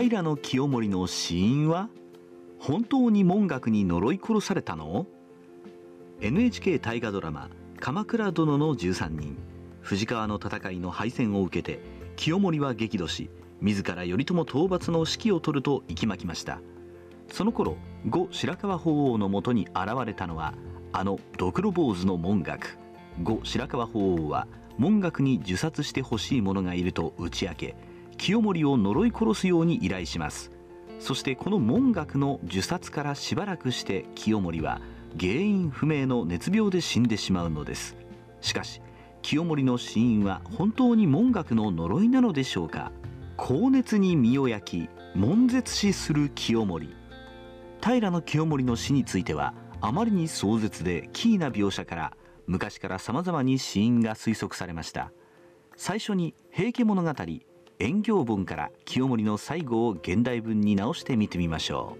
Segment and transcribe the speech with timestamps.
[0.00, 1.88] 平清盛の死因は？
[2.60, 5.06] 本当に文学に呪い殺されたの
[6.20, 7.50] ？NHK 大河ドラマ
[7.80, 9.36] 「鎌倉殿の13人」
[9.82, 11.80] 藤川の戦いの敗戦を受けて
[12.16, 13.30] 清盛は激怒し
[13.60, 16.60] 自ら頼朝討伐の指揮を執ると息巻きました。
[17.32, 17.76] その頃
[18.08, 20.54] 後白河法皇のもとに現れたのは
[20.92, 22.78] あのドクロ坊主の文学
[23.22, 24.46] 後白河法皇は
[24.78, 27.87] 文学に受殺してほしい者がいると打ち明け
[28.18, 30.50] 清盛を呪い殺すように依頼します。
[31.00, 34.80] そしてこの文学の受殺からしばらくして清盛は
[35.18, 37.96] 原因不明の熱病で死んでしまうのです。
[38.40, 38.82] しかし
[39.22, 42.92] 清盛の死因は本当に文学の呪いなのでしょうか。
[43.36, 46.88] 高熱に身を焼き悶絶死する清盛。
[47.80, 52.16] 平清盛の死についてはあまりに壮絶で奇異な描写から
[52.48, 55.12] 昔から様々に死因が推測されました。
[55.76, 57.12] 最初に「平家物語」
[57.80, 61.96] 遠行本から清盛の最後を現代文に直してみてみましょ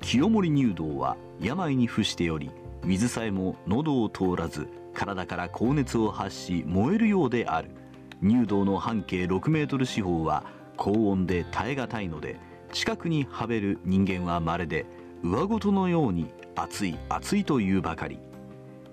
[0.00, 2.52] 清盛入道は病に伏しており
[2.84, 7.70] 水さえも喉を通らず体から高熱を発し燃えるようである。
[8.20, 10.44] 入道の半径6メートル四方は
[10.76, 12.38] 高温で耐え難いので
[12.72, 14.86] 近くにはべる人間はまるで
[15.24, 18.20] 上ごとのように熱い熱いというばかり。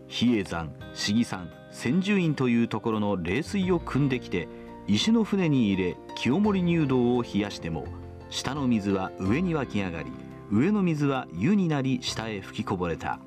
[0.08, 4.48] 比叡山市議山千住院というところの冷水を汲んできて
[4.90, 7.86] 石の船に入れ清盛入道を冷やしても
[8.32, 10.12] 下の水は上に湧き上がり
[10.52, 13.20] 上の水は湯になり下へ吹きこぼれた。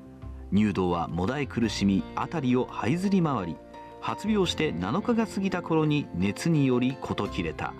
[0.51, 3.55] 入道はもだえ苦しみ辺りを這いずり回り
[4.01, 7.73] 発病して7日が過ぎた頃に熱により事切れた。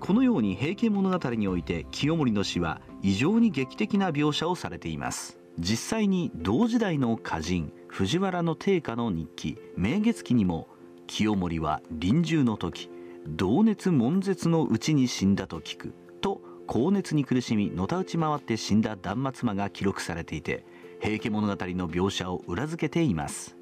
[0.00, 5.38] このように平家物語において清盛の死は異常に劇的な描写をされています。
[5.58, 10.68] 実際に同時代の歌人藤原の定家の日記「明月記」にも
[11.06, 12.88] 清盛は臨終の時
[13.26, 20.64] 同熱悶絶のうちに死んだと聞くと高熱に苦しみのたうち回って死んだ断末魔が記録されていて
[21.00, 23.56] 平家物語の描写を裏付けています。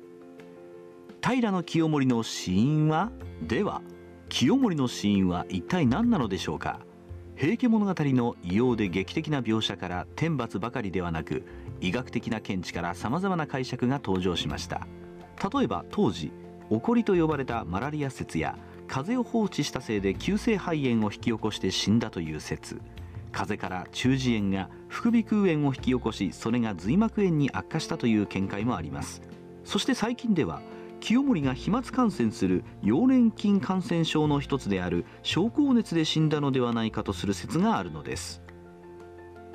[1.24, 3.82] 平清盛の死因はでは
[4.28, 6.80] 清盛の死因は一体何なのでしょうか。
[7.36, 11.44] 平家物語の異様で劇的な描写から天罰ばかりではなく
[11.80, 14.86] 医学的な見地からさまざまな解釈が登場しました。
[15.52, 16.32] 例えば当時
[16.70, 18.56] 起こりと呼ばれたマラリア説や
[18.88, 22.80] 風邪を放置したせいで急性肺炎を引き起こして死んだという説。
[23.32, 29.22] 風邪から中耳炎が副鼻腔炎を引き起こしそれが髄膜炎に悪化したという見解もあります。
[29.64, 30.60] そして最近では
[31.00, 38.42] 清盛が飛沫感染する溶連菌感染症の一つである症候熱で死んだのではないかとする説があるのです。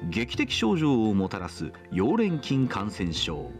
[0.09, 3.51] 劇的症状をもたらす溶連菌感染症。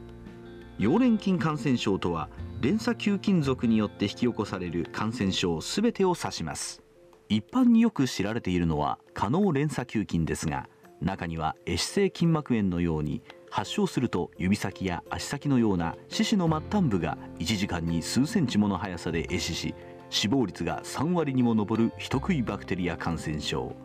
[0.79, 2.29] 溶連菌感染症とは
[2.61, 6.83] 連鎖球菌属によって引き起こされる感染症すべてを指します。
[7.29, 10.69] 一般によく知られているのは可能連鎖球菌ですが
[11.01, 19.75] 中には壊死性筋膜炎のように発症すると指先や足先のような四肢の末端部が1時間に数センチもの速さで壊死し
[20.09, 23.75] 死亡率が3割にも上る人食いバクテリア感染症。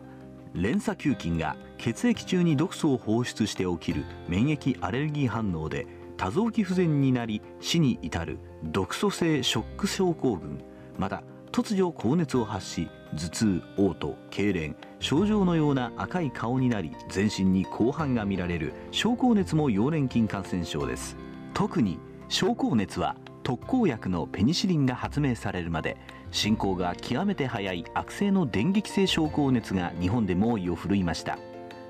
[0.53, 5.87] 連鎖球菌が血液中に毒素を放出して起きる免疫アレルギー反応で
[6.17, 10.61] 多臓器不全になり死に至る毒素性ショック症候群。
[10.97, 13.45] また突如高熱を発し頭痛
[13.77, 21.15] 嘔吐痙攣症状のような赤い顔になり全身に広範が見られる症候熱も溶連菌感染症です。
[21.53, 21.99] 特に
[22.29, 25.97] 症候熱は特効薬のペニシリンが発明されるまで
[26.31, 31.37] 進行が極めて早い悪性の電撃性症候熱が日本で猛威を振るいました。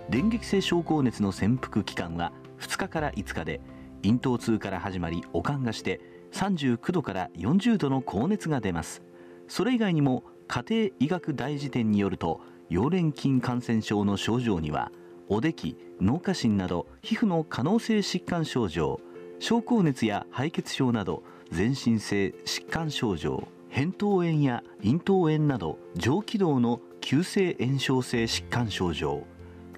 [0.09, 3.61] 電撃性症候熱の潜伏期間は2日から5日で
[4.03, 5.99] 咽頭痛から始まり悪寒がして
[6.33, 9.01] 39度から40度の高熱が出ます。
[9.47, 14.91] それ以外にも家庭医学大辞典によると溶連菌感染症の症状には
[15.27, 18.99] おでき脳下疹など皮膚の可能性疾患症状
[19.39, 29.23] 症候熱や敗血症など全身性疾患症状扁桃炎や咽頭炎など上気道の急性炎症性疾患症状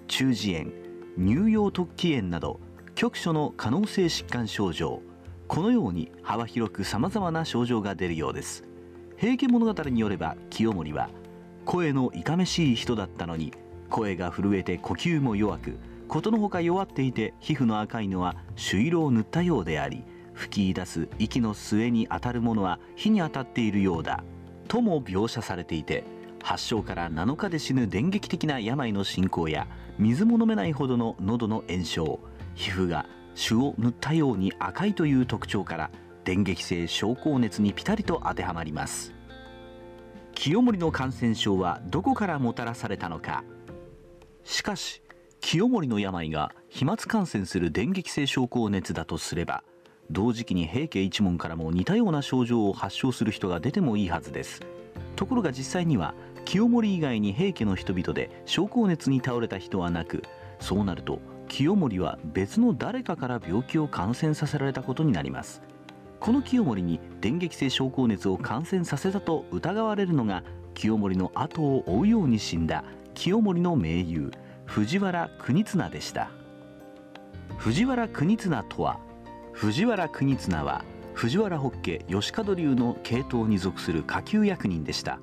[0.08, 0.72] 中耳炎
[1.18, 2.60] 乳幼突起炎など
[2.96, 5.02] 局所の可能性疾患症状。
[5.48, 8.64] このように幅広くさまざまな症状が出るようです。
[9.18, 11.10] 平家物語によれば清盛は
[11.66, 13.54] 声のいかめしい人だったのに
[13.90, 15.78] 声が震えて呼吸も弱く
[16.08, 20.04] ことのほか弱っていて皮膚の赤いのは朱色を塗ったようであり
[20.34, 24.24] 吹き出す息の末に当たるものは火に当たっているようだ
[24.68, 26.04] とも描写されていて
[26.44, 29.68] 発症から7日で死ぬ電撃的な病の進行や
[29.98, 32.20] 水も飲めないほどの喉の炎症
[32.56, 33.06] 皮膚が
[33.36, 35.92] 朱を塗ったように赤いという特徴から
[36.24, 39.14] 電撃性症候熱にピタリと当てはまります。
[40.34, 43.44] 清盛の感染症はどこからもたらされたのか。
[44.44, 45.02] しかし
[45.40, 49.64] 清盛の病が飛沫感染する電撃性症候熱だとすれば
[50.10, 54.62] 同時期に平家一門からも似たような症状を発症する人が出てもいいはずです。
[55.16, 56.14] ところが実際には
[56.46, 60.24] 清盛以外に平家の人々で症候熱に倒れた人はなく
[60.60, 65.62] そうなると清盛は別の誰かから病気を感染させられたことになります。
[66.20, 70.44] この清盛に電撃性症候熱を感染させたと疑われるのが
[70.74, 72.84] 清盛の後を追うように死んだ
[73.14, 74.32] 清盛の盟友
[74.66, 76.32] 藤原国綱でした。
[77.58, 79.00] 藤原国綱とは
[79.54, 80.84] 藤原国綱は
[81.14, 85.20] 藤原北家吉門流の系統に属する下級役人でした。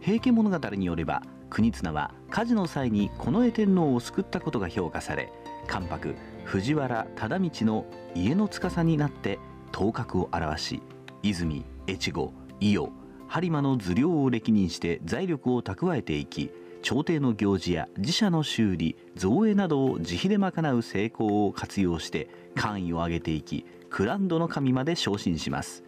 [0.00, 5.32] 平家物語によれば国綱は火事の際に近衛天皇を救ったことが評価され
[5.66, 6.14] 関白
[6.44, 9.38] 藤原忠道の家の司になって
[9.72, 10.82] 頭角を現し
[11.22, 12.90] 泉越後伊予
[13.28, 16.50] 播磨の頭領を歴任して財力を蓄えていき
[16.82, 25.82] 朝廷の行事や自社の修理造営などを自費で賄う成功を活用して官位を上げていきクランドの神まで昇進します。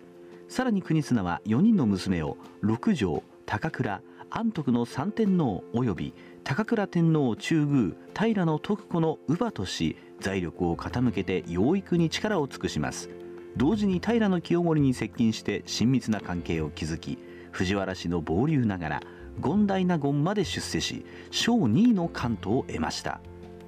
[0.48, 13.10] さらに国綱は4人の娘を六条高倉安徳の三天皇及び高倉天皇中宮平徳子の乳母とし財力を傾けて養育に力を尽くします。
[13.56, 17.18] 同時に平清盛に接近して親密な関係を築き
[17.50, 19.02] 藤原氏の傍流ながら
[19.42, 23.20] 権大納言まで出世し小2位の関東を得ました。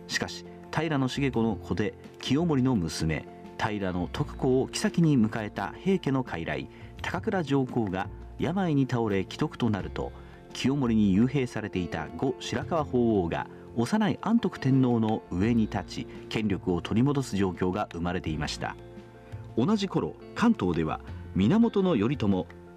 [0.06, 3.26] しかし平重子の子で清盛の娘
[3.58, 6.68] 平徳子を妃に迎えた平家の傀儡
[7.02, 8.08] 高倉上皇が
[8.38, 10.12] 病に倒れ既得となると
[10.52, 13.46] 清盛に幽閉されていた後白河法皇が
[13.76, 18.76] 幼い安徳天皇の上に立ち権力を取り戻す状況が生まれていました。
[19.56, 21.00] 同じ頃関東では
[21.34, 22.28] 源頼朝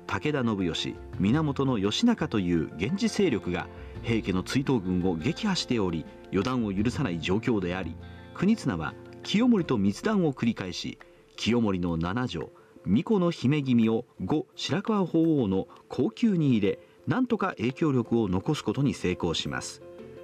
[0.07, 3.67] 武田信義源義仲という源氏勢力が
[4.03, 7.95] 平家の追討軍を撃破しており予断を許さない状況であり
[8.33, 8.93] 国綱は
[9.23, 10.99] 清盛と密談を繰り返し
[11.37, 12.51] 清盛の七条
[12.85, 19.81] 巫女の姫君を後白河法皇の後宮に入れなんとか影響力を残すことに成功します。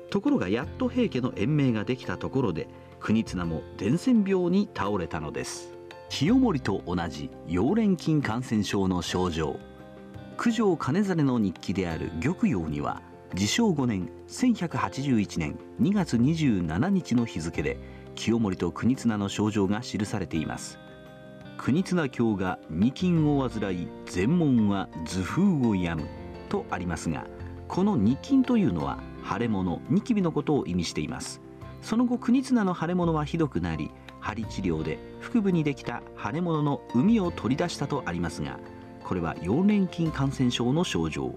[0.10, 2.68] ところがやっと平家の延命ができたところで
[3.00, 5.74] 国綱も伝染病に倒れたのです。
[6.10, 9.58] 清盛と同じ溶連菌感染症の症状。
[10.38, 13.02] 九条兼実の日記である玉葉には
[13.34, 17.78] 自称5年1181年2月27日の日付で
[18.16, 20.80] 清盛と国綱の症状が記されています。
[21.58, 26.21] 国綱教が二金を患い全門は頭風を病む。
[26.52, 27.26] とありますが
[27.68, 31.42] この二金というのは腫れ物ニキビのことを意味しています。
[31.82, 33.90] その後国綱の腫れ物はひどくなり
[34.20, 38.60] 針治療で腹部にできた腫れ物の膿を取り出したとありますが
[39.04, 41.34] これは溶連菌感染症の症状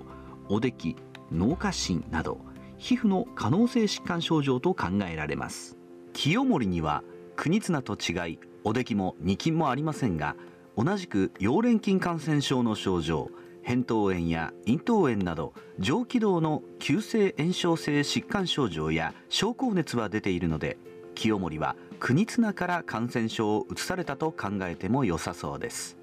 [0.51, 0.97] おでき
[1.33, 2.41] 脳下疹など
[2.77, 5.79] 皮膚の可能性疾患症状と考えられます。
[6.13, 7.03] 清盛には
[7.37, 10.37] 国綱と違いおできも二菌もありませんが
[10.77, 13.31] 同じく溶連菌感染症の症状
[13.65, 20.77] 扁桃炎や咽頭炎など上気道の急性炎症性疾患症状や症候熱は出ているので
[21.15, 25.97] 清盛は国綱から感染症を移されたと考えても良さそうです。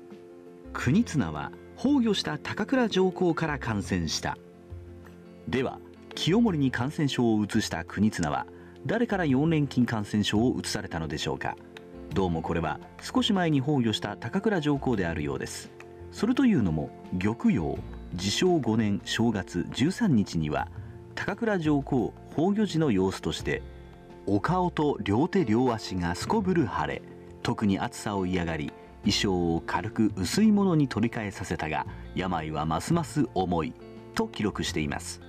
[0.73, 4.37] 国綱は崩御した高倉上皇から感染した。
[5.47, 5.79] では
[6.15, 8.47] 清盛に感染症を移した国綱は
[8.85, 11.55] 誰から4連菌感染症を移されたのでしょうか。
[12.13, 15.71] どうもこれは少し前に崩御した高倉上皇であるようです。
[16.11, 17.77] それというのも玉葉
[18.13, 20.67] 自称5年正月13日には
[21.15, 23.61] 高倉上皇崩御時の様子として
[24.27, 27.01] お顔と両手両足がすこぶる腫れ
[27.43, 28.71] 特に暑さを嫌がり
[29.03, 33.73] 衣装を軽く薄いものに取り替えさせたが病はますます重い
[34.13, 35.21] と記録しています。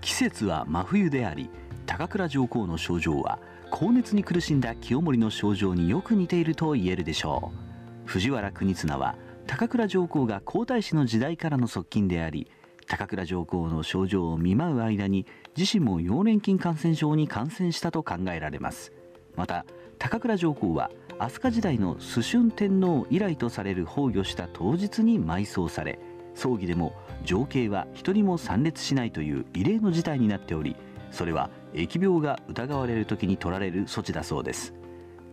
[0.00, 1.48] 季節は真冬であり
[1.86, 3.38] 高倉上皇の症状は
[3.70, 7.58] 高熱に苦しんだ清盛の症状によく似ていると言えるでしょう。
[8.04, 9.14] 藤原国綱は
[9.46, 12.50] 高倉上皇が皇太子の時代からの側近であり
[12.88, 18.92] 高倉上皇の症状を見舞う間に自身も溶連菌感染症に感染したと考えられます。
[19.36, 19.64] また
[19.98, 25.98] 高倉上皇は飛鳥時代の崇春天皇以来とされる崩御した当日に埋葬され
[26.34, 26.94] 葬儀でも
[27.24, 30.76] 情景は一人も参列しないという異例の事態になっており
[31.10, 34.74] それは疫病が疑われる時に取られる措置だそうです。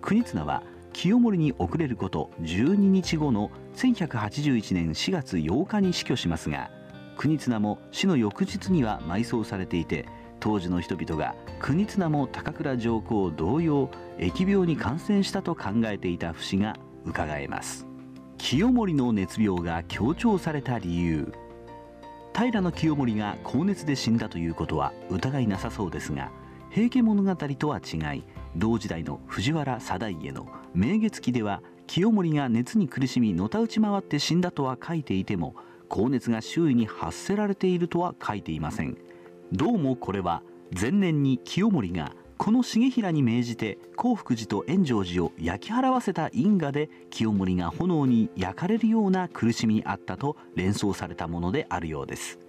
[0.01, 6.71] 国綱は清盛に遅れること12日後の1181年4月8日に死去しますが
[7.17, 10.05] 国綱も死の翌日には埋葬されていて
[10.39, 17.85] 当時の人々が国綱も高倉上皇同様疫病に感染したと考えていた節が伺えます。
[18.37, 21.33] 清盛の熱病が強調された理由。
[22.33, 26.31] 平清盛が高熱で死んだということは疑いなさそうですが
[26.69, 28.23] 平家物語とは違い
[28.55, 35.55] 同時代の藤原定家の「明月記」では清盛が熱に苦しみのたうち回って死んだとは書いていても
[35.87, 38.97] 高熱が周囲に発せられているとは書いていません。
[39.51, 40.43] どうもこれは
[40.79, 52.39] 前年に清盛がこの重衡に命じて興福寺と円成寺を焼き払わせた因果で清盛が炎に焼かれるような苦しみにあったと連想されたものであるようです。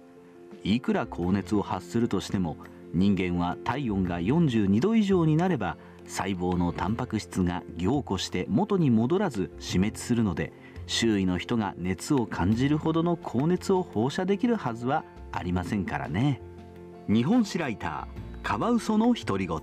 [0.63, 2.57] いくら高熱を発するとしても
[2.93, 5.77] 人間は体温が42度以上になれば
[6.11, 10.51] 細胞のタンパク質が凝固して元に戻らず死滅するので
[10.85, 16.41] 周囲の人が熱を感じるほどの高熱を放射できるはずはありませんからね。
[17.07, 19.59] 日本史ライターカワウソの独り言。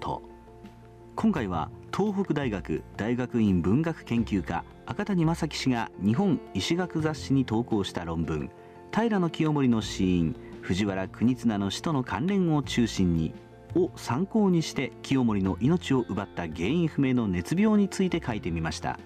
[1.17, 8.51] 今回は東北大学大学院文学研究科赤谷正樹氏が日本医師学雑誌に投稿した論文
[8.91, 13.35] 平清盛の死因藤原国綱の死との関連を中心に
[13.75, 18.99] を参考にして清盛の命を奪った原因不明の熱病について書いてみました。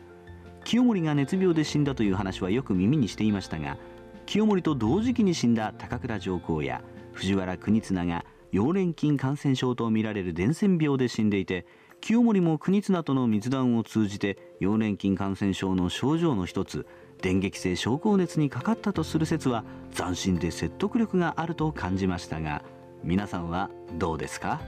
[0.64, 3.78] 清盛が熱病で死んだという話はよく耳にしていましたが
[4.26, 11.66] 清盛と同時期に死んだ高倉上皇や藤原国綱が溶連菌感染症とみられる伝染病で死んでいて
[12.00, 16.87] 清盛も国綱との密談を通じて溶連菌感染症の症状の一つ
[17.21, 19.64] 電撃性症候熱にかかったとする説は
[19.95, 22.62] 斬新で説得力があると感じましたが
[23.04, 24.61] 皆さんはどうですか？